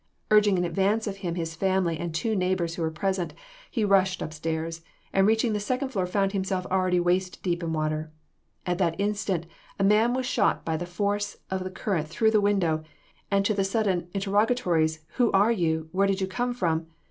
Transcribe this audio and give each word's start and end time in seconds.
Urging 0.31 0.57
in 0.57 0.65
advance 0.65 1.05
of 1.05 1.17
him 1.17 1.35
his 1.35 1.53
family 1.53 1.99
and 1.99 2.11
two 2.11 2.35
neighbors 2.35 2.73
who 2.73 2.81
were 2.81 2.89
present, 2.89 3.35
he 3.69 3.85
rushed 3.85 4.23
up 4.23 4.33
stairs, 4.33 4.81
and 5.13 5.27
reaching 5.27 5.53
the 5.53 5.59
second 5.59 5.89
floor 5.89 6.07
found 6.07 6.31
himself 6.31 6.65
already 6.71 6.99
waist 6.99 7.43
deep 7.43 7.61
in 7.61 7.71
water. 7.71 8.11
At 8.65 8.79
that 8.79 8.99
instant, 8.99 9.45
a 9.77 9.83
man 9.83 10.15
was 10.15 10.25
shot 10.25 10.65
by 10.65 10.75
the 10.75 10.87
force 10.87 11.37
of 11.51 11.63
the 11.63 11.69
current 11.69 12.07
through 12.07 12.31
the 12.31 12.41
window, 12.41 12.83
and 13.29 13.45
to 13.45 13.53
the 13.53 13.63
sudden 13.63 14.07
interrogatories, 14.15 15.01
"Who 15.17 15.31
are 15.33 15.51
you? 15.51 15.87
Where 15.91 16.07
did 16.07 16.19
you 16.19 16.25
come 16.25 16.55
from?" 16.55 16.87